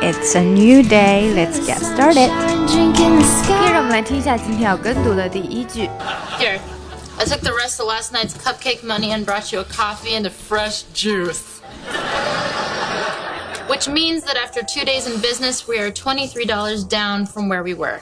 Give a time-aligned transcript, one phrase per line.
[0.00, 1.32] It's a new day.
[1.34, 2.30] Let's get started.
[2.66, 5.88] 接着我们来听一下今天要跟读的第一句。
[6.38, 6.60] Here,
[7.18, 10.26] I took the rest of last night's cupcake money and brought you a coffee and
[10.26, 11.60] a fresh juice.
[13.68, 17.74] Which means that after two days in business, we are $23 down from where we
[17.74, 18.00] were.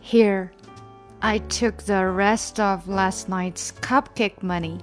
[0.00, 0.52] Here,
[1.20, 4.78] I took the rest of last night's cupcake money.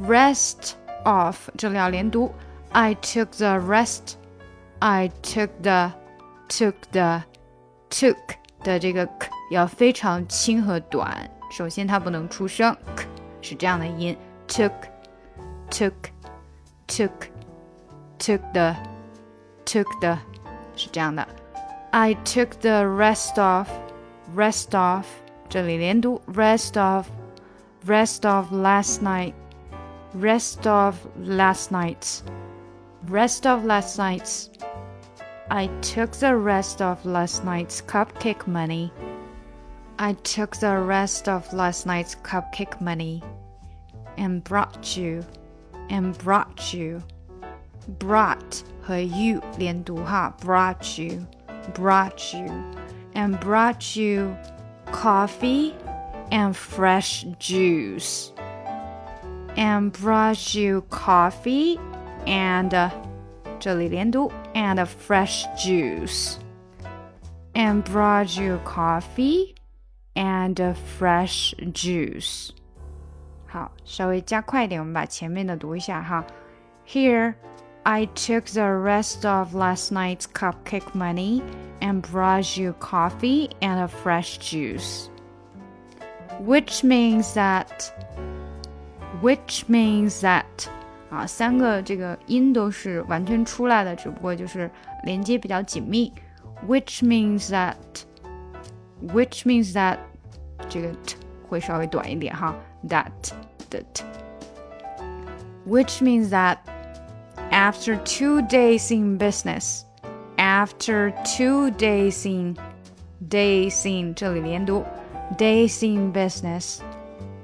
[0.00, 2.34] Rest of 这里要连读。
[2.72, 4.16] I took the rest.
[4.80, 5.92] I took the
[6.48, 7.22] took the
[7.90, 8.16] took
[8.62, 11.30] 的这个 k 要非常轻和短。
[11.50, 13.06] 首先它不能出声，k
[13.40, 14.16] 是这样的音。
[14.46, 14.72] Took
[15.70, 15.92] took
[16.86, 17.10] took
[18.18, 18.76] took the
[19.64, 20.18] took the
[20.76, 21.26] 是这样的。
[21.90, 23.68] I took the rest of
[24.36, 25.04] rest of
[25.48, 27.06] 这里连读 rest of
[27.86, 29.32] rest of last night
[30.14, 32.20] rest of last night's
[33.06, 34.50] rest of last night's
[35.50, 38.92] I took the rest of last night's cupcake money
[39.98, 43.22] I took the rest of last night's cupcake money
[44.16, 45.24] and brought you
[45.90, 47.02] and brought you
[47.98, 51.26] brought 和 you 连读哈，brought you
[51.74, 52.46] brought you
[53.14, 54.36] and brought you
[54.92, 55.74] coffee
[56.30, 58.32] and fresh juice
[59.56, 61.78] and brought you coffee
[62.26, 62.90] and
[63.58, 66.36] 这里连读 and a fresh juice
[67.54, 69.54] and brought you coffee
[70.14, 72.50] and a fresh juice
[73.46, 76.24] 好，稍微加快一点，我们把前面的读一下哈。
[76.86, 77.34] Here,
[77.82, 81.42] I took the rest of last night's cupcake money
[81.80, 85.08] and brought you coffee and a fresh juice.
[86.44, 87.90] Which means that,
[89.22, 90.68] which means that
[91.12, 94.70] 啊，三个这个音都是完全出来的，只不过就是
[95.04, 96.12] 连接比较紧密。
[96.66, 97.76] Which means that,
[99.00, 99.98] which means that
[100.68, 101.16] 这个 t
[101.48, 102.54] 会稍微短一点哈。
[102.88, 103.10] That
[103.70, 104.04] 的 t.
[105.66, 106.58] Which means that
[107.50, 109.82] after two days in business,
[110.36, 112.56] after two days in
[113.28, 114.84] days in 这里连读
[115.36, 116.80] days in business,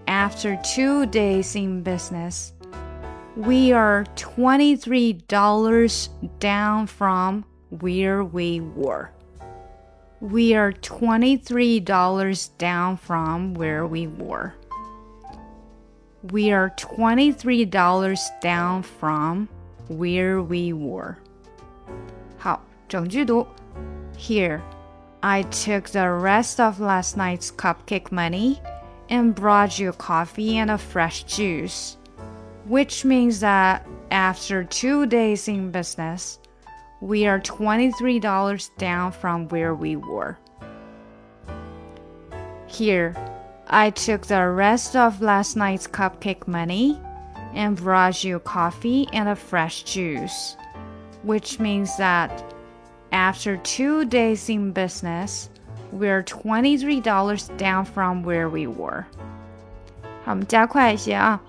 [0.06, 2.50] after two days in business,
[3.38, 6.08] we are $23
[6.38, 9.10] down from where we were.
[10.20, 14.54] We are $23 down from where we were.
[16.30, 19.48] We are $23 down from
[19.88, 21.16] where we were.
[22.38, 23.46] 好，整句读。
[24.16, 24.62] Here,
[25.20, 28.60] I took the rest of last night's cupcake money
[29.10, 31.97] and brought you coffee and a fresh juice,
[32.68, 36.38] which means that after two days in business,
[37.00, 40.38] we are $23 down from where we were.
[42.66, 43.14] Here,
[43.68, 46.98] I took the rest of last night's cupcake money
[47.54, 50.56] and brought you coffee and a fresh juice,
[51.22, 52.44] which means that
[53.12, 55.50] after two days in business,
[55.92, 59.06] we're $23 down from where we were.
[60.24, 61.40] 好，我们加快一些啊。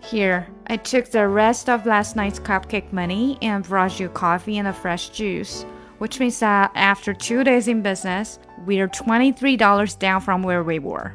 [0.00, 4.68] Here, I took the rest of last night's cupcake money and brought you coffee and
[4.68, 5.64] a fresh juice,
[5.98, 11.12] which means that after two days in business, we're $23 down from where we were.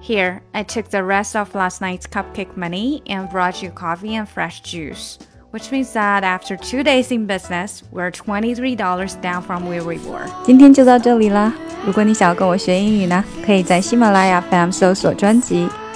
[0.00, 4.28] Here, I took the rest of last night's cupcake money and brought you coffee and
[4.28, 5.18] fresh juice,
[5.50, 10.28] which means that after two days in business, we're $23 down from where we were.
[10.44, 11.54] 今天就到这里啦！
[11.86, 15.66] 如果你想要跟我学英语呢，可以在喜马拉雅 FM 搜索专辑“